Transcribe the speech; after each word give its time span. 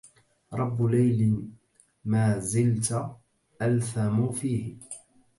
رب 0.53 0.85
ليل 0.85 1.49
مازلت 2.05 3.15
ألثم 3.61 4.31
فيه 4.31 4.75